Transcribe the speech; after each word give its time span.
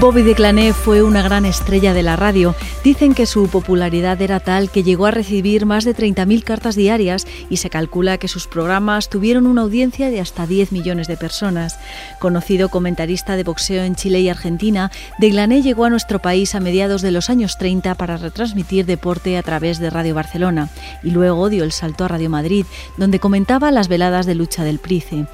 Bobby 0.00 0.22
de 0.22 0.34
Clané 0.34 0.72
fue 0.72 1.04
una 1.04 1.22
gran 1.22 1.44
estrella 1.44 1.94
de 1.94 2.02
la 2.02 2.16
radio. 2.16 2.56
Dicen 2.82 3.14
que 3.14 3.26
su 3.26 3.48
popularidad 3.48 4.20
era 4.20 4.40
tal 4.40 4.68
que 4.68 4.82
llegó 4.82 5.06
a 5.06 5.12
recibir 5.12 5.66
más 5.66 5.84
de 5.84 5.94
30.000 5.94 6.42
cartas 6.42 6.74
diarias 6.74 7.26
y 7.48 7.58
se 7.58 7.70
calcula 7.70 8.18
que 8.18 8.26
sus 8.26 8.48
programas 8.48 9.08
tuvieron 9.08 9.46
una 9.46 9.62
audiencia 9.62 10.10
de 10.10 10.20
hasta 10.20 10.48
10 10.48 10.72
millones 10.72 11.06
de 11.06 11.16
personas. 11.16 11.78
Conocido 12.18 12.70
comentarista 12.70 13.36
de 13.36 13.44
boxeo 13.44 13.84
en 13.84 13.94
Chile 13.94 14.20
y 14.20 14.28
Argentina, 14.28 14.90
de 15.18 15.30
Glané 15.30 15.62
llegó 15.62 15.84
a 15.84 15.90
nuestro 15.90 16.18
país 16.18 16.56
a 16.56 16.60
mediados 16.60 17.00
de 17.00 17.12
los 17.12 17.30
años 17.30 17.56
30 17.56 17.94
para 17.94 18.16
retransmitir 18.16 18.86
deporte 18.86 19.38
a 19.38 19.42
través 19.44 19.78
de 19.78 19.90
Radio 19.90 20.16
Barcelona 20.16 20.70
y 21.04 21.10
luego 21.12 21.48
dio 21.48 21.62
el 21.62 21.72
salto 21.72 22.04
a 22.04 22.08
Radio 22.08 22.30
Madrid, 22.30 22.66
donde 22.96 23.20
comentaba 23.20 23.70
las 23.70 23.86
veladas 23.86 24.26
de 24.26 24.34
lucha 24.34 24.64
del 24.64 24.80
Price. 24.80 25.26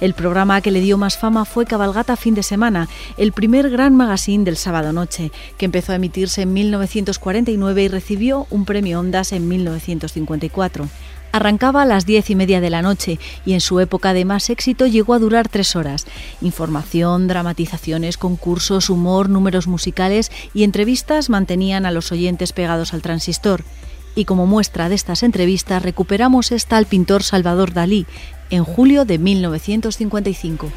El 0.00 0.14
programa 0.14 0.62
que 0.62 0.70
le 0.70 0.80
dio 0.80 0.96
más 0.96 1.18
fama 1.18 1.44
fue 1.44 1.66
Cabalgata 1.66 2.16
Fin 2.16 2.34
de 2.34 2.42
Semana, 2.42 2.88
el 3.18 3.32
primer 3.32 3.68
gran 3.68 3.94
magazine 4.06 4.44
del 4.44 4.56
sábado 4.56 4.92
noche, 4.92 5.32
que 5.58 5.64
empezó 5.64 5.90
a 5.90 5.96
emitirse 5.96 6.42
en 6.42 6.52
1949 6.52 7.82
y 7.82 7.88
recibió 7.88 8.46
un 8.50 8.64
premio 8.64 9.00
Ondas 9.00 9.32
en 9.32 9.48
1954. 9.48 10.88
Arrancaba 11.32 11.82
a 11.82 11.86
las 11.86 12.06
diez 12.06 12.30
y 12.30 12.36
media 12.36 12.60
de 12.60 12.70
la 12.70 12.82
noche 12.82 13.18
y 13.44 13.54
en 13.54 13.60
su 13.60 13.80
época 13.80 14.14
de 14.14 14.24
más 14.24 14.48
éxito 14.48 14.86
llegó 14.86 15.12
a 15.12 15.18
durar 15.18 15.48
tres 15.48 15.74
horas. 15.74 16.06
Información, 16.40 17.26
dramatizaciones, 17.26 18.16
concursos, 18.16 18.90
humor, 18.90 19.28
números 19.28 19.66
musicales 19.66 20.30
y 20.54 20.62
entrevistas 20.62 21.28
mantenían 21.28 21.84
a 21.84 21.90
los 21.90 22.12
oyentes 22.12 22.52
pegados 22.52 22.94
al 22.94 23.02
transistor. 23.02 23.64
Y 24.14 24.24
como 24.24 24.46
muestra 24.46 24.88
de 24.88 24.94
estas 24.94 25.24
entrevistas 25.24 25.82
recuperamos 25.82 26.52
esta 26.52 26.76
al 26.76 26.86
pintor 26.86 27.24
Salvador 27.24 27.74
Dalí 27.74 28.06
en 28.50 28.62
julio 28.62 29.04
de 29.04 29.18
1955. 29.18 30.70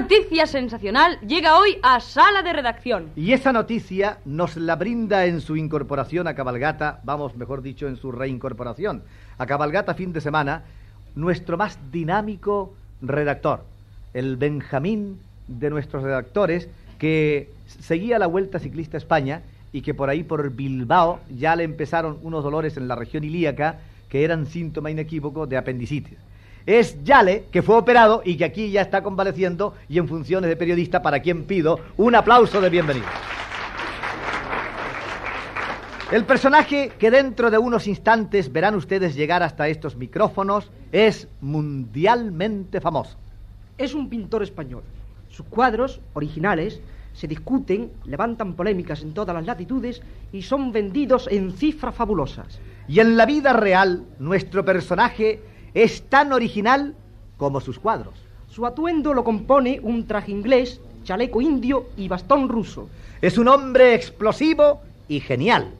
Noticia 0.00 0.46
sensacional 0.46 1.18
llega 1.20 1.58
hoy 1.58 1.78
a 1.82 2.00
sala 2.00 2.42
de 2.42 2.52
redacción. 2.52 3.10
Y 3.16 3.32
esa 3.32 3.50
noticia 3.50 4.18
nos 4.26 4.56
la 4.56 4.76
brinda 4.76 5.24
en 5.24 5.40
su 5.40 5.56
incorporación 5.56 6.28
a 6.28 6.34
Cabalgata, 6.34 7.00
vamos, 7.02 7.34
mejor 7.34 7.62
dicho, 7.62 7.88
en 7.88 7.96
su 7.96 8.12
reincorporación 8.12 9.02
a 9.38 9.46
Cabalgata 9.46 9.94
fin 9.94 10.12
de 10.12 10.20
semana, 10.20 10.64
nuestro 11.14 11.56
más 11.56 11.78
dinámico 11.90 12.74
redactor, 13.00 13.64
el 14.12 14.36
Benjamín 14.36 15.18
de 15.48 15.70
nuestros 15.70 16.02
redactores, 16.02 16.68
que 16.98 17.50
seguía 17.66 18.18
la 18.18 18.26
Vuelta 18.26 18.58
Ciclista 18.58 18.98
a 18.98 19.00
España 19.00 19.42
y 19.72 19.80
que 19.80 19.94
por 19.94 20.10
ahí, 20.10 20.24
por 20.24 20.50
Bilbao, 20.50 21.20
ya 21.34 21.56
le 21.56 21.64
empezaron 21.64 22.18
unos 22.22 22.44
dolores 22.44 22.76
en 22.76 22.86
la 22.86 22.96
región 22.96 23.24
ilíaca 23.24 23.78
que 24.10 24.24
eran 24.24 24.44
síntoma 24.44 24.90
inequívoco 24.90 25.46
de 25.46 25.56
apendicitis. 25.56 26.18
Es 26.66 27.02
Yale, 27.04 27.44
que 27.52 27.62
fue 27.62 27.76
operado 27.76 28.22
y 28.24 28.36
que 28.36 28.44
aquí 28.44 28.70
ya 28.72 28.82
está 28.82 29.00
convaleciendo 29.00 29.74
y 29.88 29.98
en 29.98 30.08
funciones 30.08 30.50
de 30.50 30.56
periodista, 30.56 31.00
para 31.00 31.20
quien 31.20 31.44
pido 31.44 31.78
un 31.96 32.16
aplauso 32.16 32.60
de 32.60 32.68
bienvenida. 32.68 33.06
El 36.10 36.24
personaje 36.24 36.92
que 36.98 37.10
dentro 37.12 37.52
de 37.52 37.58
unos 37.58 37.86
instantes 37.86 38.52
verán 38.52 38.74
ustedes 38.74 39.14
llegar 39.14 39.44
hasta 39.44 39.68
estos 39.68 39.96
micrófonos 39.96 40.70
es 40.90 41.28
mundialmente 41.40 42.80
famoso. 42.80 43.16
Es 43.78 43.94
un 43.94 44.08
pintor 44.08 44.42
español. 44.42 44.82
Sus 45.28 45.46
cuadros, 45.46 46.00
originales, 46.14 46.80
se 47.12 47.28
discuten, 47.28 47.92
levantan 48.04 48.54
polémicas 48.54 49.02
en 49.02 49.14
todas 49.14 49.34
las 49.34 49.46
latitudes 49.46 50.02
y 50.32 50.42
son 50.42 50.72
vendidos 50.72 51.28
en 51.30 51.52
cifras 51.52 51.94
fabulosas. 51.94 52.58
Y 52.88 53.00
en 53.00 53.16
la 53.16 53.26
vida 53.26 53.52
real, 53.52 54.04
nuestro 54.18 54.64
personaje 54.64 55.40
es 55.76 56.08
tan 56.08 56.32
original 56.32 56.94
como 57.36 57.60
sus 57.60 57.78
cuadros. 57.78 58.14
Su 58.48 58.64
atuendo 58.64 59.12
lo 59.12 59.24
compone 59.24 59.78
un 59.82 60.06
traje 60.06 60.32
inglés, 60.32 60.80
chaleco 61.04 61.42
indio 61.42 61.88
y 61.98 62.08
bastón 62.08 62.48
ruso. 62.48 62.88
Es 63.20 63.36
un 63.36 63.46
hombre 63.46 63.94
explosivo 63.94 64.80
y 65.06 65.20
genial. 65.20 65.74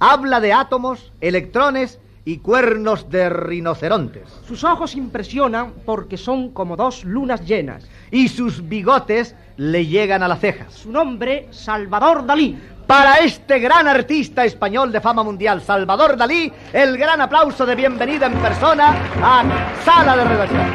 Habla 0.00 0.40
de 0.40 0.52
átomos, 0.52 1.12
electrones 1.20 2.00
y 2.24 2.38
cuernos 2.38 3.08
de 3.08 3.28
rinocerontes. 3.30 4.24
Sus 4.48 4.64
ojos 4.64 4.96
impresionan 4.96 5.74
porque 5.86 6.16
son 6.16 6.50
como 6.50 6.76
dos 6.76 7.04
lunas 7.04 7.46
llenas. 7.46 7.88
Y 8.10 8.26
sus 8.26 8.68
bigotes 8.68 9.36
le 9.56 9.86
llegan 9.86 10.24
a 10.24 10.28
las 10.28 10.40
cejas. 10.40 10.74
Su 10.74 10.90
nombre, 10.90 11.46
Salvador 11.52 12.26
Dalí. 12.26 12.58
Para 12.90 13.20
este 13.20 13.60
gran 13.60 13.86
artista 13.86 14.44
español 14.44 14.90
de 14.90 15.00
fama 15.00 15.22
mundial, 15.22 15.62
Salvador 15.62 16.16
Dalí, 16.16 16.52
el 16.72 16.98
gran 16.98 17.20
aplauso 17.20 17.64
de 17.64 17.76
bienvenida 17.76 18.26
en 18.26 18.32
persona 18.32 18.96
a 19.22 19.44
Sala 19.84 20.16
de 20.16 20.24
Redacción. 20.24 20.74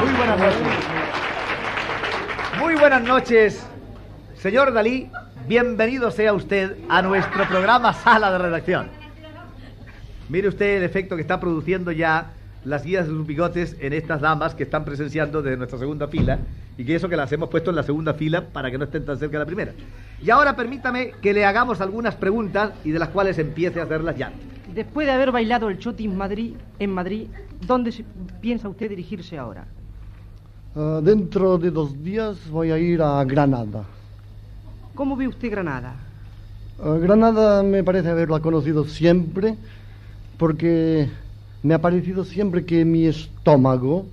Muy 0.00 0.12
buenas 0.14 0.38
noches. 0.38 0.62
Muy 2.60 2.74
buenas 2.76 3.02
noches, 3.02 3.66
señor 4.36 4.72
Dalí. 4.72 5.10
Bienvenido 5.48 6.12
sea 6.12 6.32
usted 6.32 6.76
a 6.88 7.02
nuestro 7.02 7.44
programa 7.48 7.92
Sala 7.92 8.30
de 8.30 8.38
Redacción. 8.38 8.88
Mire 10.28 10.46
usted 10.46 10.76
el 10.76 10.84
efecto 10.84 11.16
que 11.16 11.22
está 11.22 11.40
produciendo 11.40 11.90
ya 11.90 12.30
las 12.64 12.84
guías 12.84 13.06
de 13.06 13.12
sus 13.12 13.26
bigotes 13.26 13.76
en 13.80 13.92
estas 13.92 14.20
damas 14.20 14.54
que 14.54 14.62
están 14.62 14.84
presenciando 14.84 15.42
desde 15.42 15.56
nuestra 15.56 15.78
segunda 15.78 16.08
fila 16.08 16.38
y 16.76 16.84
que 16.84 16.94
eso 16.94 17.08
que 17.08 17.16
las 17.16 17.32
hemos 17.32 17.48
puesto 17.48 17.70
en 17.70 17.76
la 17.76 17.82
segunda 17.82 18.14
fila 18.14 18.46
para 18.52 18.70
que 18.70 18.78
no 18.78 18.84
estén 18.84 19.04
tan 19.04 19.18
cerca 19.18 19.32
de 19.32 19.38
la 19.40 19.46
primera. 19.46 19.72
Y 20.22 20.30
ahora 20.30 20.54
permítame 20.54 21.12
que 21.20 21.32
le 21.32 21.44
hagamos 21.44 21.80
algunas 21.80 22.14
preguntas 22.14 22.72
y 22.84 22.90
de 22.90 22.98
las 22.98 23.08
cuales 23.08 23.38
empiece 23.38 23.80
a 23.80 23.84
hacerlas 23.84 24.16
ya. 24.16 24.32
Después 24.72 25.06
de 25.06 25.12
haber 25.12 25.32
bailado 25.32 25.68
el 25.68 25.78
Choti 25.78 26.04
en 26.04 26.16
Madrid, 26.16 26.54
en 26.78 26.90
Madrid, 26.90 27.26
¿dónde 27.66 27.92
piensa 28.40 28.68
usted 28.68 28.88
dirigirse 28.88 29.36
ahora? 29.36 29.66
Ah, 30.74 31.00
dentro 31.02 31.58
de 31.58 31.70
dos 31.70 32.02
días 32.02 32.48
voy 32.48 32.70
a 32.70 32.78
ir 32.78 33.02
a 33.02 33.22
Granada. 33.24 33.84
¿Cómo 34.94 35.16
ve 35.16 35.28
usted 35.28 35.50
Granada? 35.50 35.94
Ah, 36.82 36.96
Granada 37.00 37.62
me 37.62 37.84
parece 37.84 38.08
haberla 38.08 38.40
conocido 38.40 38.84
siempre 38.84 39.56
porque 40.38 41.10
me 41.62 41.74
ha 41.74 41.80
parecido 41.80 42.24
siempre 42.24 42.64
que 42.64 42.84
mi 42.84 43.06
estómago 43.06 44.06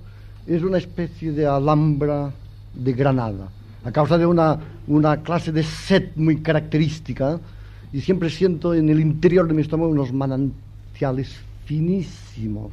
es 0.46 0.62
una 0.62 0.78
especie 0.78 1.32
de 1.32 1.46
alhambra 1.46 2.30
de 2.74 2.92
Granada, 2.92 3.48
a 3.84 3.90
causa 3.92 4.16
de 4.18 4.26
una, 4.26 4.58
una 4.86 5.16
clase 5.22 5.52
de 5.52 5.62
sed 5.62 6.10
muy 6.16 6.36
característica 6.36 7.38
y 7.92 8.00
siempre 8.00 8.30
siento 8.30 8.72
en 8.74 8.88
el 8.88 9.00
interior 9.00 9.48
de 9.48 9.54
mi 9.54 9.62
estómago 9.62 9.90
unos 9.90 10.12
manantiales 10.12 11.36
finísimos 11.64 12.72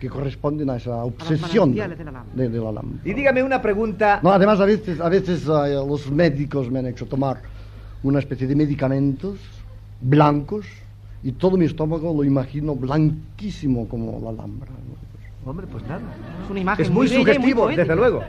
que 0.00 0.08
corresponden 0.08 0.68
a 0.70 0.76
esa 0.76 0.96
obsesión 1.04 1.72
Alhambra. 1.78 2.48
de- 2.48 2.58
Alhambra. 2.58 3.00
Y 3.04 3.14
dígame 3.14 3.42
una 3.42 3.62
pregunta. 3.62 4.20
No, 4.22 4.32
además 4.32 4.60
a 4.60 4.64
veces, 4.66 5.00
a 5.00 5.08
veces 5.08 5.44
eh, 5.46 5.74
los 5.74 6.10
médicos 6.10 6.70
me 6.70 6.80
han 6.80 6.86
hecho 6.86 7.06
tomar 7.06 7.40
una 8.02 8.18
especie 8.18 8.46
de 8.46 8.54
medicamentos 8.56 9.38
blancos 10.00 10.66
y 11.24 11.32
todo 11.32 11.56
mi 11.56 11.64
estómago 11.64 12.12
lo 12.14 12.22
imagino 12.22 12.76
blanquísimo 12.76 13.88
como 13.88 14.20
la 14.22 14.28
alhambra. 14.28 14.68
¿no? 14.70 15.50
Hombre, 15.50 15.66
pues 15.66 15.82
nada. 15.84 16.02
Es 16.44 16.50
una 16.50 16.60
imagen 16.60 16.84
Es 16.84 16.90
muy 16.90 17.06
bella 17.06 17.18
y 17.18 17.22
sugestivo, 17.22 17.62
poética. 17.62 17.82
desde 17.82 17.96
luego. 17.96 18.22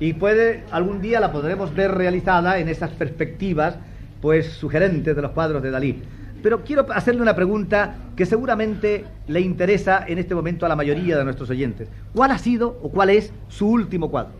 Y 0.00 0.14
puede, 0.14 0.64
algún 0.72 1.00
día 1.00 1.20
la 1.20 1.30
podremos 1.30 1.72
ver 1.72 1.92
realizada 1.92 2.58
en 2.58 2.68
esas 2.68 2.90
perspectivas, 2.90 3.76
pues, 4.20 4.48
sugerentes 4.54 5.14
de 5.14 5.22
los 5.22 5.30
cuadros 5.30 5.62
de 5.62 5.70
Dalí. 5.70 6.02
Pero 6.42 6.64
quiero 6.64 6.86
hacerle 6.92 7.22
una 7.22 7.36
pregunta 7.36 7.94
que 8.16 8.26
seguramente 8.26 9.04
le 9.28 9.40
interesa 9.40 10.04
en 10.08 10.18
este 10.18 10.34
momento 10.34 10.66
a 10.66 10.68
la 10.68 10.74
mayoría 10.74 11.18
de 11.18 11.24
nuestros 11.24 11.50
oyentes. 11.50 11.88
¿Cuál 12.12 12.32
ha 12.32 12.38
sido 12.38 12.80
o 12.82 12.88
cuál 12.88 13.10
es 13.10 13.32
su 13.48 13.68
último 13.68 14.10
cuadro? 14.10 14.32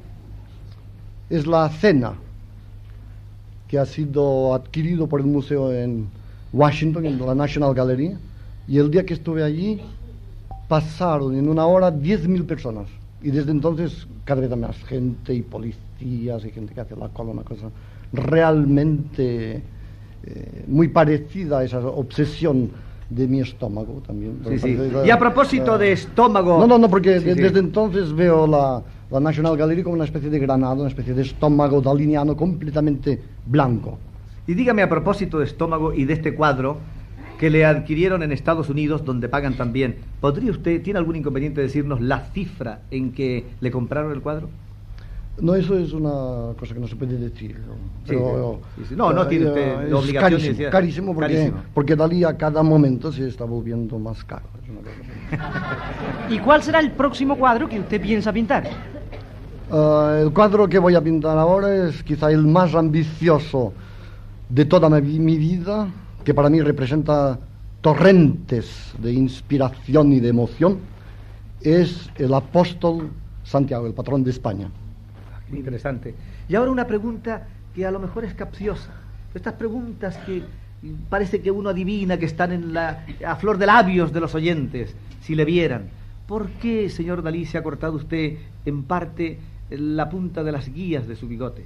Es 1.29 1.47
la 1.47 1.69
cena 1.69 2.15
que 3.69 3.79
ha 3.79 3.87
sido 3.87 4.53
adquirido 4.53 5.06
por 5.06 5.21
el 5.21 5.27
museo 5.27 5.73
en 5.73 6.09
Washington, 6.52 7.06
en 7.06 7.19
la 7.19 7.35
National 7.35 7.75
Gallery, 7.75 8.17
y 8.67 8.79
el 8.79 8.91
día 8.91 9.05
que 9.05 9.14
estuve 9.14 9.43
allí 9.43 9.81
pasaron 10.69 11.37
en 11.37 11.49
una 11.49 11.67
hora 11.67 11.93
10.000 11.93 12.47
personas. 12.47 12.87
Y 13.23 13.31
desde 13.31 13.50
entonces 13.50 14.06
cada 14.25 14.41
vez 14.41 14.56
más 14.56 14.76
gente 14.85 15.35
y 15.35 15.43
policías 15.43 16.44
y 16.44 16.50
gente 16.50 16.73
que 16.73 16.81
hace 16.81 16.97
la 16.97 17.08
cola, 17.08 17.32
una 17.32 17.43
cosa 17.43 17.69
realmente 18.12 19.62
eh, 20.25 20.64
muy 20.67 20.88
parecida 20.88 21.58
a 21.58 21.64
esa 21.64 21.81
obsesión 21.81 22.70
de 23.08 23.26
mi 23.26 23.41
estómago 23.41 24.03
también. 24.06 24.41
Sí, 24.49 24.58
sí. 24.58 24.79
Y 25.05 25.11
a 25.11 25.19
propósito 25.19 25.76
de 25.76 25.93
estómago... 25.93 26.58
No, 26.61 26.67
no, 26.67 26.79
no, 26.79 26.88
porque 26.88 27.19
sí. 27.20 27.35
desde 27.35 27.58
entonces 27.58 28.12
veo 28.12 28.46
la, 28.46 28.82
la 29.11 29.20
National 29.20 29.56
Gallery 29.56 29.82
como 29.82 29.96
una 29.96 30.05
especie 30.05 30.31
de 30.31 30.38
granado, 30.38 30.81
una 30.81 30.88
especie 30.88 31.14
de 31.14 31.23
estómago 31.23 31.81
daliniano 31.81 32.37
completamente 32.37 33.20
blanco. 33.46 33.99
Y 34.50 34.55
dígame 34.55 34.82
a 34.82 34.88
propósito 34.88 35.38
de 35.38 35.44
estómago 35.44 35.94
y 35.94 36.06
de 36.06 36.12
este 36.14 36.35
cuadro 36.35 36.79
que 37.38 37.50
le 37.50 37.64
adquirieron 37.64 38.25
en 38.25 38.32
Estados 38.32 38.69
Unidos, 38.69 39.05
donde 39.05 39.29
pagan 39.29 39.55
también. 39.55 39.94
¿Podría 40.20 40.50
usted, 40.50 40.82
tiene 40.82 40.99
algún 40.99 41.14
inconveniente 41.14 41.61
decirnos 41.61 42.00
la 42.00 42.19
cifra 42.35 42.81
en 42.91 43.12
que 43.12 43.47
le 43.61 43.70
compraron 43.70 44.11
el 44.11 44.20
cuadro? 44.20 44.49
No, 45.41 45.55
eso 45.55 45.79
es 45.79 45.93
una 45.93 46.52
cosa 46.58 46.75
que 46.75 46.81
no 46.81 46.88
se 46.88 46.97
puede 46.97 47.17
decir. 47.17 47.61
¿no? 47.64 47.75
Sí, 48.08 48.17
sí, 48.79 48.85
sí. 48.88 48.94
No, 48.97 49.12
no 49.12 49.25
tiene 49.29 49.47
usted 49.47 49.85
es 49.87 49.93
obligación 49.93 50.12
de 50.12 50.19
Carísimo, 50.19 50.53
decir- 50.58 50.70
carísimo 50.70 51.14
porque, 51.14 51.32
Carísimo. 51.35 51.58
porque 51.73 51.94
Dalí 51.94 52.25
a 52.25 52.37
cada 52.37 52.64
momento 52.64 53.12
se 53.12 53.29
está 53.29 53.44
volviendo 53.44 54.00
más 54.00 54.25
caro. 54.25 54.46
¿Y 56.29 56.41
cuál 56.41 56.61
será 56.64 56.81
el 56.81 56.91
próximo 56.91 57.37
cuadro 57.37 57.69
que 57.69 57.79
usted 57.79 58.00
piensa 58.03 58.32
pintar? 58.32 58.64
Ah, 59.70 60.19
el 60.20 60.32
cuadro 60.32 60.69
que 60.69 60.81
voy 60.81 60.96
a 60.96 61.00
pintar 61.00 61.38
ahora 61.38 61.87
es 61.87 62.03
quizá 62.03 62.32
el 62.32 62.44
más 62.49 62.75
ambicioso 62.75 63.73
de 64.50 64.64
toda 64.64 64.88
mi, 65.00 65.19
mi 65.19 65.38
vida, 65.38 65.88
que 66.25 66.35
para 66.35 66.50
mí 66.50 66.61
representa 66.61 67.38
torrentes 67.81 68.93
de 68.99 69.12
inspiración 69.12 70.12
y 70.12 70.20
de 70.20 70.29
emoción. 70.29 70.79
Es 71.61 72.11
el 72.17 72.35
apóstol 72.35 73.11
Santiago, 73.44 73.87
el 73.87 73.94
patrón 73.94 74.25
de 74.25 74.31
España. 74.31 74.70
Interesante. 75.52 76.14
Y 76.49 76.55
ahora 76.55 76.70
una 76.70 76.87
pregunta 76.87 77.47
que 77.75 77.87
a 77.87 77.91
lo 77.91 77.99
mejor 77.99 78.25
es 78.25 78.35
capciosa. 78.35 78.93
Estas 79.35 79.55
preguntas 79.55 80.17
que 80.19 80.43
parece 81.08 81.41
que 81.41 81.50
uno 81.50 81.70
adivina 81.70 82.19
que 82.19 82.26
están 82.26 82.53
en 82.53 82.73
la, 82.73 83.05
a 83.25 83.37
flor 83.37 83.58
de 83.58 83.67
labios 83.67 84.12
de 84.12 84.20
los 84.20 84.35
oyentes, 84.35 84.94
si 85.20 85.35
le 85.35 85.44
vieran. 85.44 85.88
¿Por 86.26 86.49
qué, 86.50 86.88
señor 86.88 87.23
Dalí, 87.23 87.44
se 87.44 87.58
ha 87.58 87.62
cortado 87.62 87.94
usted 87.94 88.38
en 88.64 88.85
parte 88.85 89.38
la 89.70 90.08
punta 90.08 90.43
de 90.43 90.53
las 90.53 90.73
guías 90.73 91.06
de 91.06 91.17
su 91.17 91.29
bigote? 91.29 91.64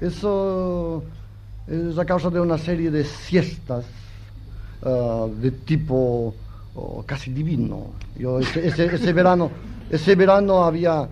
Eso 0.00 1.04
es 1.70 1.98
a 1.98 2.04
causa 2.04 2.30
de 2.30 2.40
una 2.40 2.58
serie 2.58 2.90
de 2.90 3.04
siestas 3.04 3.84
ah, 4.82 5.26
de 5.40 5.50
tipo 5.50 6.34
oh, 6.74 7.02
casi 7.06 7.30
divino. 7.32 7.88
Yo 8.18 8.38
ese, 8.40 9.12
verano, 9.12 9.50
ese 9.90 10.14
verano 10.14 10.64
había, 10.64 11.08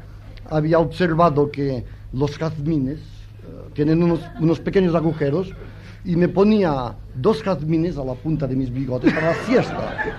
había 0.50 0.78
observado 0.78 1.50
que 1.50 1.84
los 2.12 2.36
jazmines 2.38 2.98
ah, 3.44 3.68
tienen 3.74 4.02
unos, 4.02 4.20
unos 4.40 4.60
pequeños 4.60 4.94
agujeros 4.94 5.52
y 6.04 6.14
me 6.14 6.28
ponía 6.28 6.94
dos 7.16 7.42
jazmines 7.42 7.98
a 7.98 8.04
la 8.04 8.14
punta 8.14 8.46
de 8.46 8.54
mis 8.54 8.72
bigotes 8.72 9.12
para 9.12 9.30
la 9.32 9.44
siesta, 9.44 10.14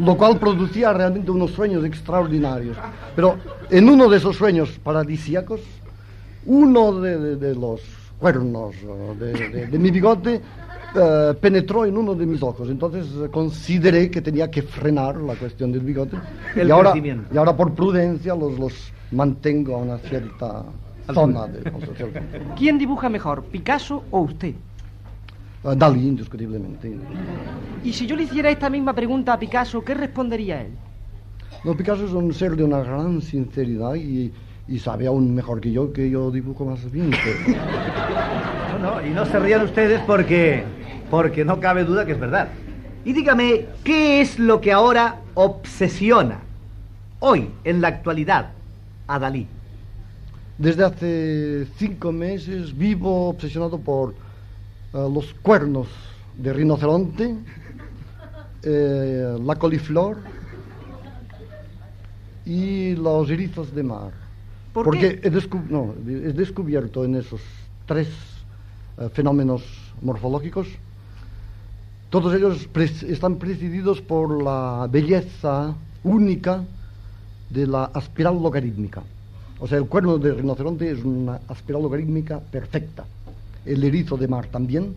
lo 0.00 0.16
cual 0.16 0.36
producía 0.38 0.92
realmente 0.92 1.30
unos 1.30 1.52
sueños 1.52 1.84
extraordinarios. 1.84 2.76
Pero 3.14 3.36
en 3.70 3.88
uno 3.88 4.08
de 4.08 4.16
esos 4.16 4.34
sueños 4.36 4.68
paradisíacos, 4.82 5.60
uno 6.44 7.00
de, 7.00 7.18
de- 7.18 7.36
de 7.36 7.54
los 7.54 7.80
cuernos 8.18 8.74
de, 9.18 9.32
de- 9.32 9.66
de 9.66 9.78
mi 9.78 9.90
bigote 9.90 10.40
eh, 10.94 11.34
penetró 11.40 11.84
en 11.84 11.96
uno 11.96 12.14
de 12.14 12.26
mis 12.26 12.42
ojos. 12.42 12.68
Entonces 12.70 13.06
eh, 13.22 13.28
consideré 13.30 14.10
que 14.10 14.20
tenía 14.22 14.50
que 14.50 14.62
frenar 14.62 15.16
la 15.16 15.34
cuestión 15.34 15.72
del 15.72 15.82
bigote. 15.82 16.16
El 16.54 16.68
y, 16.68 16.70
ahora, 16.70 16.94
y 16.96 17.36
ahora 17.36 17.56
por 17.56 17.74
prudencia 17.74 18.34
los, 18.34 18.58
los 18.58 18.92
mantengo 19.12 19.76
a 19.76 19.78
una 19.78 19.98
cierta 19.98 20.64
zona 21.12 21.46
de. 21.46 21.70
¿Quién 22.56 22.78
dibuja 22.78 23.08
mejor, 23.08 23.44
Picasso 23.44 24.04
o 24.10 24.20
usted? 24.20 24.54
Eh, 25.64 25.74
Dalí, 25.76 26.08
indiscutiblemente. 26.08 26.96
Y 27.84 27.92
si 27.92 28.06
yo 28.06 28.16
le 28.16 28.22
hiciera 28.24 28.50
esta 28.50 28.70
misma 28.70 28.92
pregunta 28.94 29.32
a 29.34 29.38
Picasso, 29.38 29.82
¿qué 29.84 29.94
respondería 29.94 30.62
él? 30.62 30.70
No, 31.64 31.76
Picasso 31.76 32.06
es 32.06 32.12
un 32.12 32.32
ser 32.32 32.56
de 32.56 32.64
una 32.64 32.80
gran 32.80 33.20
sinceridad 33.20 33.94
y, 33.96 34.32
y 34.68 34.78
sabe 34.78 35.06
aún 35.06 35.34
mejor 35.34 35.60
que 35.60 35.70
yo 35.70 35.92
que 35.92 36.10
yo 36.10 36.30
dibujo 36.30 36.64
más 36.64 36.90
bien. 36.90 37.10
No, 38.76 39.00
no, 39.00 39.06
y 39.06 39.08
no 39.08 39.24
se 39.24 39.38
rían 39.38 39.62
ustedes 39.62 40.02
porque, 40.06 40.62
porque 41.10 41.46
no 41.46 41.60
cabe 41.60 41.84
duda 41.84 42.04
que 42.04 42.12
es 42.12 42.20
verdad. 42.20 42.48
Y 43.06 43.14
dígame, 43.14 43.64
¿qué 43.84 44.20
es 44.20 44.38
lo 44.38 44.60
que 44.60 44.70
ahora 44.70 45.20
obsesiona, 45.32 46.40
hoy, 47.20 47.48
en 47.64 47.80
la 47.80 47.88
actualidad, 47.88 48.50
a 49.06 49.18
Dalí? 49.18 49.46
Desde 50.58 50.84
hace 50.84 51.66
cinco 51.78 52.12
meses 52.12 52.76
vivo 52.76 53.30
obsesionado 53.30 53.78
por 53.78 54.10
eh, 54.10 54.14
los 54.92 55.32
cuernos 55.40 55.88
de 56.36 56.52
rinoceronte, 56.52 57.34
eh, 58.62 59.38
la 59.40 59.54
coliflor 59.54 60.18
y 62.44 62.94
los 62.96 63.30
erizos 63.30 63.74
de 63.74 63.82
mar. 63.82 64.25
¿Por 64.76 64.84
Porque 64.84 65.18
qué? 65.20 65.28
He, 65.28 65.32
descu- 65.32 65.66
no, 65.70 65.94
he 66.06 66.34
descubierto 66.34 67.02
en 67.02 67.14
esos 67.14 67.40
tres 67.86 68.08
eh, 68.98 69.08
fenómenos 69.10 69.62
morfológicos, 70.02 70.68
todos 72.10 72.34
ellos 72.34 72.68
están 73.08 73.36
presididos 73.36 74.02
por 74.02 74.42
la 74.42 74.86
belleza 74.92 75.74
única 76.04 76.62
de 77.48 77.66
la 77.66 77.90
espiral 77.96 78.34
logarítmica. 78.34 79.02
O 79.60 79.66
sea, 79.66 79.78
el 79.78 79.86
cuerno 79.86 80.18
de 80.18 80.34
rinoceronte 80.34 80.90
es 80.90 81.02
una 81.02 81.40
espiral 81.50 81.80
logarítmica 81.82 82.38
perfecta. 82.38 83.06
El 83.64 83.82
erizo 83.82 84.18
de 84.18 84.28
mar 84.28 84.46
también 84.48 84.94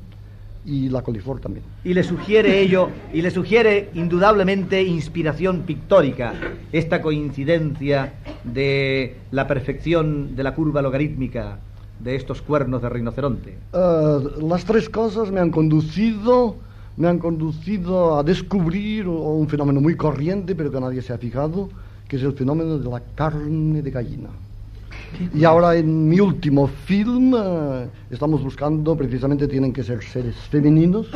y 0.65 0.89
la 0.89 1.01
coliflor 1.01 1.39
también. 1.39 1.65
Y 1.83 1.93
le 1.93 2.03
sugiere 2.03 2.59
ello, 2.61 2.89
y 3.13 3.21
le 3.21 3.31
sugiere 3.31 3.89
indudablemente 3.93 4.83
inspiración 4.83 5.61
pictórica, 5.61 6.33
esta 6.71 7.01
coincidencia 7.01 8.13
de 8.43 9.17
la 9.31 9.47
perfección 9.47 10.35
de 10.35 10.43
la 10.43 10.53
curva 10.53 10.81
logarítmica 10.81 11.59
de 11.99 12.15
estos 12.15 12.41
cuernos 12.41 12.81
de 12.81 12.89
rinoceronte. 12.89 13.57
Eh, 13.73 14.17
las 14.41 14.65
tres 14.65 14.89
cosas 14.89 15.31
me 15.31 15.39
han 15.39 15.51
conducido, 15.51 16.55
me 16.97 17.07
han 17.07 17.19
conducido 17.19 18.17
a 18.17 18.23
descubrir 18.23 19.07
un 19.07 19.47
fenómeno 19.47 19.81
muy 19.81 19.95
corriente, 19.95 20.55
pero 20.55 20.71
que 20.71 20.79
nadie 20.79 21.01
se 21.01 21.13
ha 21.13 21.17
fijado, 21.17 21.69
que 22.07 22.15
es 22.15 22.23
el 22.23 22.33
fenómeno 22.33 22.77
de 22.77 22.89
la 22.89 23.01
carne 23.15 23.81
de 23.81 23.91
gallina. 23.91 24.29
Y 25.33 25.43
ahora 25.43 25.75
en 25.75 26.07
mi 26.07 26.19
último 26.19 26.67
film 26.67 27.33
eh, 27.35 27.87
estamos 28.09 28.43
buscando, 28.43 28.95
precisamente 28.95 29.47
tienen 29.47 29.73
que 29.73 29.83
ser 29.83 30.03
seres 30.03 30.35
femeninos 30.35 31.07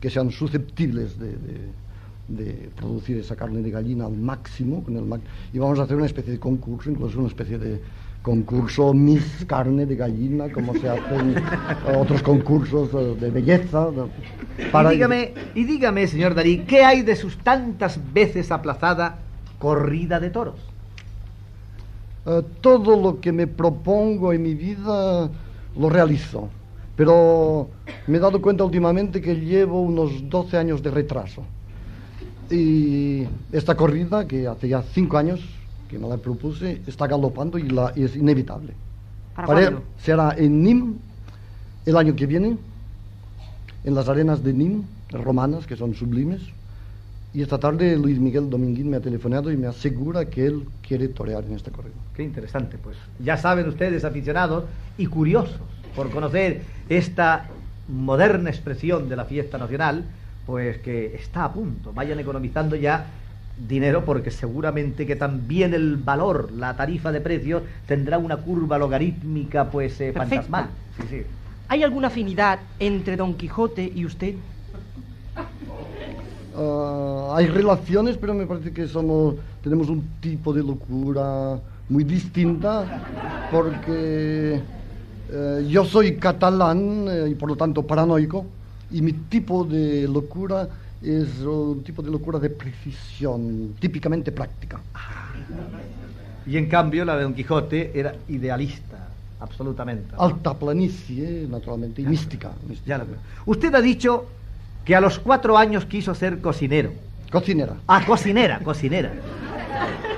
que 0.00 0.10
sean 0.10 0.30
susceptibles 0.30 1.18
de, 1.18 1.32
de- 1.32 2.70
producir 2.76 3.16
esa 3.18 3.34
carne 3.34 3.60
de 3.60 3.70
gallina 3.70 4.06
al 4.06 4.16
máximo, 4.16 4.84
con 4.84 4.96
el 4.96 5.04
y 5.52 5.58
vamos 5.58 5.80
a 5.80 5.82
hacer 5.82 5.96
una 5.96 6.06
especie 6.06 6.32
de 6.32 6.38
concurso, 6.38 6.88
incluso 6.88 7.18
una 7.18 7.26
especie 7.26 7.58
de 7.58 7.80
concurso 8.22 8.94
Miss 8.94 9.44
Carne 9.46 9.84
de 9.84 9.96
Gallina, 9.96 10.48
como 10.52 10.74
se 10.74 10.88
hacen 10.88 11.34
otros 11.98 12.22
concursos 12.22 12.90
eh, 12.94 13.16
de 13.20 13.30
belleza. 13.30 13.88
Y 14.58 14.94
dígame, 14.94 15.34
y 15.54 15.64
dígame, 15.64 16.06
señor 16.06 16.34
Dalí, 16.34 16.58
¿qué 16.58 16.84
hay 16.84 17.02
de 17.02 17.16
sus 17.16 17.36
tantas 17.38 17.98
veces 18.12 18.52
aplazada 18.52 19.18
corrida 19.58 20.20
de 20.20 20.30
toros? 20.30 20.69
Eh, 22.26 22.42
todo 22.60 23.00
lo 23.00 23.20
que 23.20 23.32
me 23.32 23.46
propongo 23.46 24.32
en 24.32 24.42
mi 24.42 24.54
vida 24.54 25.30
lo 25.76 25.88
realizo, 25.88 26.48
pero 26.96 27.68
me 28.06 28.18
he 28.18 28.20
dado 28.20 28.42
cuenta 28.42 28.64
últimamente 28.64 29.20
que 29.20 29.34
llevo 29.34 29.80
unos 29.80 30.28
12 30.28 30.56
años 30.58 30.82
de 30.82 30.90
retraso. 30.90 31.42
Y 32.50 33.24
esta 33.52 33.76
corrida, 33.76 34.26
que 34.26 34.46
hace 34.46 34.68
ya 34.68 34.82
5 34.82 35.16
años 35.16 35.40
que 35.88 35.98
me 35.98 36.08
la 36.08 36.18
propuse, 36.18 36.82
está 36.86 37.06
galopando 37.06 37.58
y, 37.58 37.68
la, 37.68 37.92
y 37.96 38.04
es 38.04 38.16
inevitable. 38.16 38.74
¿Para 39.34 39.46
cuándo? 39.46 39.82
será 39.98 40.34
en 40.36 40.62
Nîmes 40.62 40.96
el 41.86 41.96
año 41.96 42.14
que 42.14 42.26
viene, 42.26 42.58
en 43.84 43.94
las 43.94 44.08
arenas 44.08 44.44
de 44.44 44.52
Nîmes, 44.52 44.84
romanas, 45.10 45.66
que 45.66 45.76
son 45.76 45.94
sublimes. 45.94 46.42
Y 47.32 47.42
esta 47.42 47.58
tarde 47.58 47.96
Luis 47.96 48.18
Miguel 48.18 48.50
Dominguín 48.50 48.90
me 48.90 48.96
ha 48.96 49.00
telefonado 49.00 49.52
y 49.52 49.56
me 49.56 49.68
asegura 49.68 50.24
que 50.24 50.46
él 50.46 50.66
quiere 50.86 51.08
torear 51.08 51.44
en 51.44 51.54
esta 51.54 51.70
corrida. 51.70 51.94
Qué 52.14 52.24
interesante, 52.24 52.76
pues. 52.76 52.96
Ya 53.20 53.36
saben 53.36 53.68
ustedes, 53.68 54.04
aficionados 54.04 54.64
y 54.98 55.06
curiosos 55.06 55.60
por 55.94 56.10
conocer 56.10 56.62
esta 56.88 57.46
moderna 57.88 58.50
expresión 58.50 59.08
de 59.08 59.16
la 59.16 59.24
fiesta 59.24 59.58
nacional, 59.58 60.04
pues 60.44 60.78
que 60.78 61.14
está 61.14 61.44
a 61.44 61.52
punto. 61.52 61.92
Vayan 61.92 62.18
economizando 62.18 62.74
ya 62.74 63.06
dinero 63.68 64.04
porque 64.04 64.30
seguramente 64.32 65.06
que 65.06 65.14
también 65.14 65.72
el 65.72 65.98
valor, 65.98 66.50
la 66.50 66.74
tarifa 66.74 67.12
de 67.12 67.20
precios, 67.20 67.62
tendrá 67.86 68.18
una 68.18 68.38
curva 68.38 68.76
logarítmica, 68.76 69.70
pues, 69.70 70.00
eh, 70.00 70.12
fantasmal. 70.12 70.70
Sí, 70.96 71.02
sí. 71.08 71.22
¿Hay 71.68 71.84
alguna 71.84 72.08
afinidad 72.08 72.58
entre 72.80 73.16
Don 73.16 73.34
Quijote 73.34 73.92
y 73.94 74.04
usted? 74.04 74.34
Ah, 76.60 77.36
hay 77.36 77.46
relaciones, 77.46 78.18
pero 78.18 78.34
me 78.34 78.46
parece 78.46 78.70
que 78.70 78.86
somos, 78.86 79.36
tenemos 79.62 79.88
un 79.88 80.02
tipo 80.20 80.52
de 80.52 80.62
locura 80.62 81.58
muy 81.88 82.04
distinta, 82.04 83.48
porque 83.50 84.60
eh, 85.30 85.66
yo 85.66 85.86
soy 85.86 86.16
catalán 86.16 87.06
eh, 87.08 87.28
y 87.30 87.34
por 87.34 87.48
lo 87.48 87.56
tanto 87.56 87.82
paranoico, 87.82 88.44
y 88.90 89.00
mi 89.00 89.14
tipo 89.14 89.64
de 89.64 90.06
locura 90.06 90.68
es 91.02 91.40
un 91.40 91.82
tipo 91.82 92.02
de 92.02 92.10
locura 92.10 92.38
de 92.38 92.50
precisión, 92.50 93.74
típicamente 93.80 94.30
práctica. 94.30 94.80
Y 96.46 96.58
en 96.58 96.68
cambio 96.68 97.06
la 97.06 97.16
de 97.16 97.22
Don 97.22 97.32
Quijote 97.32 97.98
era 97.98 98.14
idealista, 98.28 99.08
absolutamente. 99.40 100.14
Alta 100.18 100.52
planicie, 100.52 101.46
naturalmente, 101.48 102.02
y 102.02 102.06
mística. 102.06 102.52
mística. 102.68 102.86
Ya 102.86 102.98
lo. 102.98 103.06
Usted 103.46 103.74
ha 103.74 103.80
dicho 103.80 104.26
que 104.84 104.94
a 104.94 105.00
los 105.00 105.18
cuatro 105.18 105.56
años 105.56 105.84
quiso 105.84 106.14
ser 106.14 106.40
cocinero. 106.40 106.92
Cocinera. 107.30 107.74
Ah, 107.86 108.04
cocinera, 108.06 108.58
cocinera. 108.60 109.12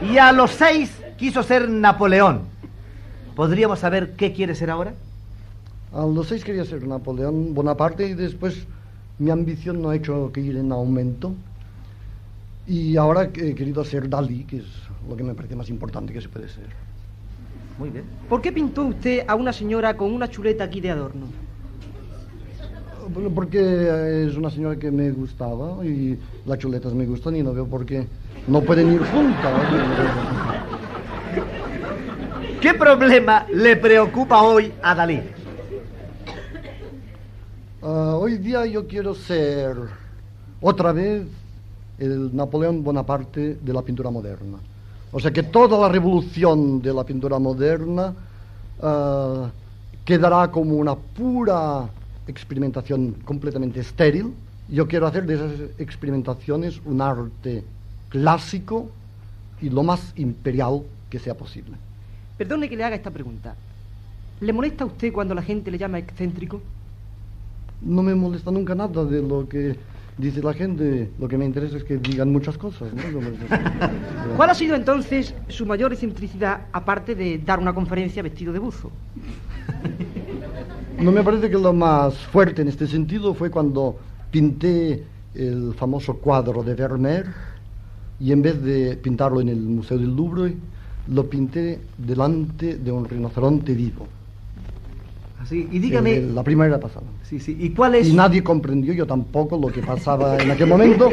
Y 0.01 0.19
a 0.19 0.33
los 0.33 0.53
seis 0.53 0.97
quiso 1.17 1.43
ser 1.43 1.69
Napoleón. 1.69 2.43
¿Podríamos 3.35 3.79
saber 3.79 4.15
qué 4.17 4.33
quiere 4.33 4.55
ser 4.55 4.71
ahora? 4.71 4.95
A 5.93 6.07
los 6.07 6.29
seis 6.29 6.45
quería 6.45 6.65
ser 6.65 6.87
Napoleón 6.87 7.55
Bonaparte 7.55 8.09
y 8.09 8.15
después 8.15 8.67
mi 9.19 9.31
ambición 9.31 9.83
no 9.83 9.91
ha 9.91 9.97
hecho 9.97 10.31
que 10.33 10.41
ir 10.41 10.57
en 10.57 10.73
aumento. 10.73 11.35
Y 12.67 12.97
ahora 12.97 13.25
he 13.25 13.55
querido 13.55 13.85
ser 13.85 14.09
Dalí, 14.09 14.45
que 14.45 14.59
es 14.59 14.67
lo 15.09 15.17
que 15.17 15.25
me 15.25 15.35
parece 15.35 15.57
más 15.57 15.69
importante 15.69 16.13
que 16.13 16.21
se 16.21 16.29
puede 16.29 16.49
ser. 16.49 16.67
Muy 17.79 17.91
bien. 17.91 18.05
¿Por 18.29 18.41
qué 18.41 18.53
pintó 18.53 18.85
usted 18.85 19.25
a 19.27 19.35
una 19.35 19.53
señora 19.53 19.97
con 19.97 20.13
una 20.13 20.31
chuleta 20.31 20.65
aquí 20.65 20.81
de 20.81 20.91
adorno? 20.91 21.27
Porque 23.35 24.27
es 24.27 24.37
una 24.37 24.51
señora 24.51 24.77
que 24.77 24.91
me 24.91 25.11
gustaba 25.11 25.85
y 25.85 26.19
las 26.47 26.59
chuletas 26.59 26.95
me 26.95 27.05
gustan 27.05 27.37
y 27.37 27.43
no 27.43 27.53
veo 27.53 27.67
por 27.67 27.85
qué 27.85 28.07
no 28.47 28.63
pueden 28.63 28.93
ir 28.93 29.05
juntas. 29.05 29.53
¿Qué 32.61 32.75
problema 32.75 33.47
le 33.53 33.77
preocupa 33.77 34.43
hoy 34.43 34.73
a 34.83 34.95
Dalí? 34.95 35.21
Ah, 37.83 38.17
hoy 38.17 38.39
día 38.39 38.65
yo 38.67 38.87
quiero 38.87 39.15
ser 39.15 39.77
otra 40.61 40.93
vez 40.93 41.27
el 41.99 42.35
Napoleón 42.35 42.83
Bonaparte 42.83 43.59
de 43.61 43.73
la 43.73 43.83
pintura 43.83 44.11
moderna. 44.11 44.59
O 45.11 45.21
sea 45.21 45.31
que 45.31 45.43
toda 45.43 45.79
la 45.79 45.89
revolución 45.89 46.81
de 46.81 46.95
la 46.95 47.05
pintura 47.05 47.39
moderna 47.39 48.15
ah, 48.81 49.51
quedará 50.05 50.51
como 50.51 50.77
una 50.77 50.95
pura 50.95 51.89
experimentación 52.27 53.13
completamente 53.25 53.81
estéril. 53.81 54.33
Yo 54.69 54.87
quiero 54.87 55.07
hacer 55.07 55.27
de 55.27 55.35
esas 55.35 55.53
experimentaciones 55.79 56.81
un 56.85 57.01
arte 57.01 57.65
clásico 58.09 58.91
y 59.61 59.71
lo 59.71 59.83
más 59.83 60.13
imperial 60.17 60.83
que 61.11 61.19
sea 61.19 61.35
posible. 61.35 61.77
Perdone 62.37 62.69
que 62.69 62.77
le 62.77 62.85
haga 62.85 62.97
esta 62.97 63.11
pregunta. 63.11 63.55
¿Le 64.41 64.53
molesta 64.53 64.85
a 64.85 64.87
usted 64.87 65.13
cuando 65.13 65.35
la 65.35 65.43
gente 65.43 65.71
le 65.71 65.79
llama 65.79 65.99
excéntrico? 65.99 66.61
No 67.81 68.03
me 68.03 68.15
molesta 68.15 68.51
nunca 68.51 68.75
nada 68.75 69.05
de 69.05 69.23
lo 69.23 69.49
que 69.49 69.77
dice 70.19 70.43
la 70.43 70.53
gente. 70.53 71.11
Lo 71.19 71.29
que 71.29 71.39
me 71.39 71.45
interesa 71.45 71.77
es 71.77 71.85
que 71.85 71.99
digan 71.99 72.33
muchas 72.33 72.59
cosas. 72.59 72.93
¿no? 72.93 73.03
¿Cuál 74.37 74.51
ha 74.51 74.55
sido 74.55 74.75
entonces 74.75 75.35
su 75.49 75.67
mayor 75.67 75.93
excentricidad 75.93 76.63
aparte 76.73 77.15
de 77.15 77.39
dar 77.39 77.59
una 77.59 77.75
conferencia 77.75 78.23
vestido 78.23 78.53
de 78.53 78.59
buzo? 78.59 78.91
No 81.03 81.11
me 81.11 81.25
parece 81.25 81.51
que 81.51 81.59
lo 81.59 81.73
más 81.73 82.15
fuerte 82.15 82.63
en 82.63 82.69
este 82.69 82.87
sentido 82.87 83.35
fue 83.35 83.51
cuando 83.51 83.97
pinté 84.31 85.03
el 85.35 85.75
famoso 85.75 86.15
cuadro 86.15 86.63
de 86.63 86.75
Vermeer 86.75 87.27
y 88.21 88.31
en 88.31 88.41
vez 88.41 88.63
de 88.63 88.97
pintarlo 88.97 89.41
en 89.41 89.49
el 89.49 89.59
Museo 89.59 89.99
del 89.99 90.15
Louvre, 90.15 90.55
lo 91.09 91.29
pinté 91.29 91.81
delante 91.99 92.77
de 92.77 92.93
un 92.93 93.09
rinoceronte 93.09 93.75
vivo. 93.75 94.07
Así, 95.41 95.69
y 95.73 95.81
dígame. 95.81 96.15
Eh, 96.19 96.31
La 96.33 96.45
primavera 96.45 96.79
pasada. 96.79 97.07
Sí, 97.25 97.41
sí. 97.41 97.57
¿Y 97.59 97.71
cuál 97.71 97.97
es? 97.97 98.07
Y 98.09 98.13
nadie 98.13 98.45
comprendió, 98.45 98.93
yo 98.93 99.05
tampoco, 99.05 99.59
lo 99.59 99.73
que 99.73 99.83
pasaba 99.83 100.39
en 100.39 100.53
aquel 100.53 100.69
momento, 100.69 101.09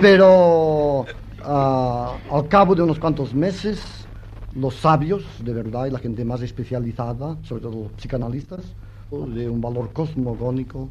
pero 0.00 1.04
ah, 1.42 2.12
al 2.30 2.46
cabo 2.46 2.76
de 2.76 2.82
unos 2.82 3.00
cuantos 3.00 3.34
meses, 3.34 4.06
los 4.54 4.76
sabios, 4.76 5.24
de 5.42 5.52
verdad, 5.52 5.86
y 5.86 5.90
la 5.90 5.98
gente 5.98 6.24
más 6.24 6.42
especializada, 6.42 7.36
sobre 7.42 7.62
todo 7.62 7.72
los 7.72 7.92
psicanalistas, 8.00 8.60
de 9.10 9.48
un 9.48 9.60
valor 9.60 9.92
cosmogónico 9.92 10.88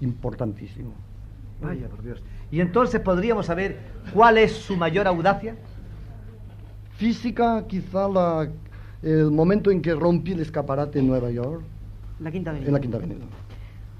importantísimo. 0.00 0.92
Vaya, 1.62 1.88
por 1.88 2.02
Dios. 2.02 2.20
Y 2.50 2.60
entonces 2.60 3.00
podríamos 3.00 3.46
saber 3.46 3.78
cuál 4.12 4.38
es 4.38 4.52
su 4.52 4.76
mayor 4.76 5.06
audacia. 5.06 5.56
Física, 6.96 7.64
quizá 7.66 8.06
la- 8.08 8.48
el 9.02 9.30
momento 9.30 9.70
en 9.70 9.80
que 9.80 9.94
rompí 9.94 10.32
el 10.32 10.40
escaparate 10.40 10.98
en 10.98 11.06
Nueva 11.08 11.30
York, 11.30 11.62
La 12.20 12.30
Quinta 12.30 12.50
Avenida. 12.50 12.68
en 12.68 12.72
la 12.74 12.80
Quinta 12.80 12.96
Avenida. 12.98 13.24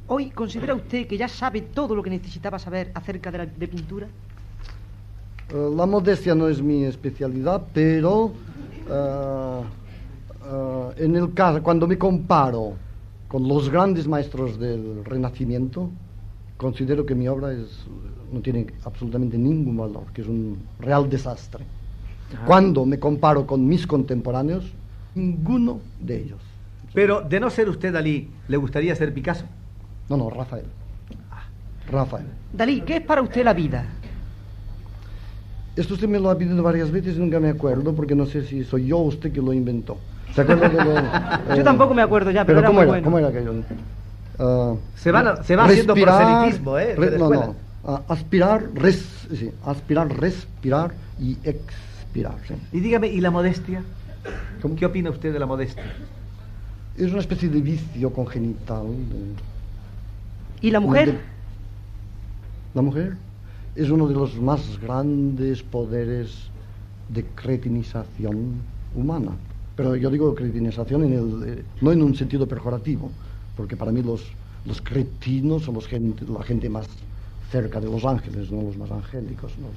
Hoy, 0.07 0.31
¿considera 0.31 0.75
usted 0.75 1.07
que 1.07 1.17
ya 1.17 1.29
sabe 1.29 1.63
todo 1.63 1.95
lo 1.95 2.03
que 2.03 2.11
necesitaba 2.11 2.59
saber 2.59 2.91
acerca 2.95 3.31
de 3.31 3.39
la 3.39 3.47
de 3.47 3.69
pintura? 3.69 4.07
Eh, 5.49 5.71
la 5.75 5.87
modestia 5.87 6.35
no 6.35 6.49
es 6.49 6.61
mi 6.63 6.85
especialidad, 6.85 7.63
pero 7.73 8.33
eh, 8.89 9.61
eh, 10.47 11.05
en 11.05 11.17
el 11.17 11.33
caso, 11.35 11.63
cuando 11.63 11.87
me 11.87 11.97
comparo 11.99 12.75
con 13.35 13.49
los 13.49 13.69
grandes 13.69 14.07
maestros 14.07 14.61
del 14.61 15.05
Renacimiento, 15.05 15.91
considero 16.57 17.05
que 17.05 17.17
mi 17.17 17.27
obra 17.27 17.53
es, 17.53 17.85
no 18.33 18.39
tiene 18.39 18.65
absolutamente 18.85 19.37
ningún 19.37 19.77
valor, 19.77 20.05
que 20.15 20.23
es 20.23 20.29
un 20.29 20.57
real 20.79 21.11
desastre. 21.11 21.65
Cuando 22.47 22.87
me 22.87 23.01
comparo 23.01 23.45
con 23.45 23.67
mis 23.67 23.89
contemporáneos, 23.89 24.73
ninguno 25.17 25.81
de 25.99 26.23
ellos. 26.23 26.39
Pero 26.93 27.23
de 27.23 27.41
no 27.41 27.51
ser 27.51 27.69
usted 27.69 27.93
Dalí, 27.93 28.31
¿le 28.47 28.57
gustaría 28.57 28.95
ser 28.95 29.13
Picasso? 29.13 29.47
No, 30.09 30.17
no, 30.17 30.31
Rafael. 30.31 30.67
Rafael. 31.91 32.27
Dalí, 32.53 32.83
¿qué 32.83 32.99
es 32.99 33.03
para 33.03 33.21
usted 33.21 33.43
la 33.43 33.53
vida? 33.53 33.85
Esto 35.75 35.95
usted 35.95 36.07
me 36.07 36.21
lo 36.21 36.31
ha 36.31 36.39
pedido 36.39 36.63
varias 36.63 36.93
veces 36.93 37.17
y 37.17 37.19
nunca 37.19 37.41
me 37.41 37.49
acuerdo 37.49 37.97
porque 37.97 38.15
no 38.15 38.27
sé 38.27 38.45
si 38.45 38.63
soy 38.63 38.87
yo 38.87 38.99
o 38.99 39.07
usted 39.07 39.33
que 39.33 39.43
lo 39.43 39.53
inventó. 39.53 39.99
¿Se 40.35 40.41
acuerda 40.41 40.69
de 40.69 40.85
lo- 40.85 41.55
Yo 41.57 41.63
tampoco 41.65 41.95
me 41.95 42.03
acuerdo 42.03 42.31
ya, 42.31 42.45
pero 42.45 42.59
era 42.59 42.69
¿cómo 42.69 42.79
muy 42.81 42.83
era? 42.85 42.91
bueno. 42.93 43.05
¿Cómo 43.05 43.19
era 43.19 43.29
aquello? 43.29 43.55
Ah, 44.39 44.75
Se 44.97 45.11
van- 45.13 45.45
se 45.45 45.57
va 45.57 45.65
haciendo 45.67 45.95
proselitismo, 45.95 46.79
¿eh? 46.79 46.95
re- 46.97 47.19
no, 47.19 47.29
no. 47.31 47.55
Ah, 47.87 48.01
aspirar, 48.09 48.65
res, 48.75 49.27
sí, 49.35 49.51
aspirar, 49.65 50.09
respirar 50.19 50.93
y 51.21 51.37
expirar. 51.45 52.35
sí. 52.49 52.55
Y 52.73 52.81
dígame, 52.81 53.09
¿y 53.09 53.21
la 53.21 53.31
modestia? 53.31 53.83
¿Cómo? 54.63 54.75
¿Qué 54.75 54.87
opina 54.87 55.11
usted 55.11 55.33
de 55.33 55.39
la 55.39 55.47
modestia? 55.47 55.85
Es 56.97 57.11
una 57.11 57.21
especie 57.21 57.49
de 57.49 57.61
vicio 57.61 58.11
congenital. 58.13 58.87
de- 58.87 60.67
¿Y 60.67 60.71
la 60.71 60.81
mujer? 60.81 61.13
de- 61.13 61.19
la 62.75 62.83
mujer 62.83 63.17
es 63.77 63.91
uno 63.91 64.09
de 64.09 64.15
los 64.15 64.35
más 64.41 64.81
grandes 64.81 65.63
poderes 65.63 66.49
de 67.09 67.25
cretinización 67.25 68.63
humana. 68.97 69.33
Pero 69.77 69.97
yo 69.97 70.11
digo 70.11 70.35
cretinización 70.35 71.05
en 71.05 71.13
el, 71.13 71.49
eh, 71.49 71.65
no 71.81 71.93
en 71.93 72.03
un 72.03 72.15
sentido 72.15 72.47
pejorativo, 72.47 73.11
porque 73.57 73.77
para 73.77 73.91
mí 73.93 74.03
los, 74.03 74.23
los 74.67 74.81
cretinos 74.81 75.63
son 75.63 75.75
los 75.75 75.87
gente, 75.87 76.25
la 76.27 76.43
gente 76.43 76.69
más 76.69 76.87
cerca 77.51 77.81
de 77.81 77.87
los 77.87 78.05
ángeles, 78.05 78.51
no 78.51 78.63
los 78.63 78.77
más 78.77 78.91
angélicos. 78.91 79.53
Los, 79.59 79.73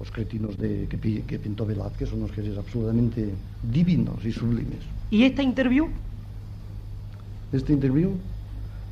los 0.00 0.10
cretinos 0.10 0.58
de, 0.58 0.86
que, 0.88 1.22
que 1.22 1.38
pintó 1.38 1.64
Velázquez 1.64 2.08
son 2.08 2.22
unos 2.22 2.34
seres 2.34 2.58
absolutamente 2.58 3.28
divinos 3.62 4.24
y 4.24 4.32
sublimes. 4.32 4.80
¿Y 5.10 5.22
esta 5.24 5.42
interview? 5.42 5.88
este 7.56 7.72
interview 7.72 8.10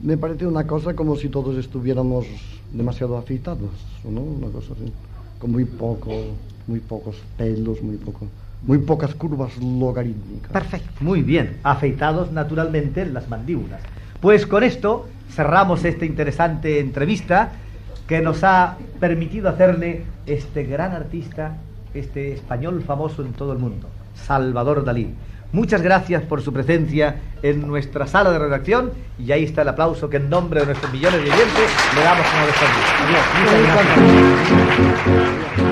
me 0.02 0.16
parece 0.16 0.46
una 0.46 0.66
cosa 0.66 0.94
como 0.94 1.16
si 1.16 1.28
todos 1.28 1.56
estuviéramos 1.56 2.26
demasiado 2.72 3.16
afeitados, 3.16 3.70
¿o 4.04 4.10
¿no? 4.10 4.20
Una 4.20 4.48
cosa 4.48 4.72
así, 4.72 4.92
con 5.38 5.52
muy 5.52 5.64
poco, 5.64 6.10
muy 6.66 6.80
pocos 6.80 7.16
pelos, 7.36 7.82
muy 7.82 7.96
poco, 7.96 8.26
muy 8.66 8.78
pocas 8.78 9.14
curvas 9.14 9.56
logarítmicas. 9.58 10.52
Perfecto. 10.52 10.90
Muy 11.00 11.22
bien, 11.22 11.58
afeitados 11.62 12.32
naturalmente 12.32 13.04
las 13.06 13.28
mandíbulas. 13.28 13.80
Pues 14.20 14.46
con 14.46 14.62
esto 14.62 15.08
cerramos 15.30 15.84
esta 15.84 16.04
interesante 16.04 16.78
entrevista 16.78 17.52
que 18.06 18.20
nos 18.20 18.44
ha 18.44 18.76
permitido 19.00 19.48
hacerle 19.48 20.04
este 20.26 20.64
gran 20.64 20.92
artista, 20.92 21.56
este 21.94 22.32
español 22.32 22.82
famoso 22.86 23.22
en 23.22 23.32
todo 23.32 23.52
el 23.52 23.58
mundo, 23.58 23.88
Salvador 24.14 24.84
Dalí. 24.84 25.14
Muchas 25.52 25.82
gracias 25.82 26.22
por 26.22 26.40
su 26.40 26.52
presencia 26.52 27.16
en 27.42 27.66
nuestra 27.66 28.06
sala 28.06 28.30
de 28.30 28.38
redacción 28.38 28.92
y 29.18 29.32
ahí 29.32 29.44
está 29.44 29.62
el 29.62 29.68
aplauso 29.68 30.08
que 30.08 30.16
en 30.16 30.30
nombre 30.30 30.60
de 30.60 30.66
nuestros 30.66 30.90
millones 30.90 31.22
de 31.22 31.30
oyentes 31.30 31.70
le 31.94 32.02
damos 32.02 32.26
como. 32.26 32.42
Adiós. 33.04 33.24
Muchas 33.40 33.60
gracias. 35.56 35.71